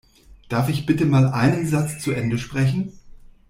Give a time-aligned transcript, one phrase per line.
[0.49, 2.91] Darf ich bitte mal einen Satz zu Ende sprechen?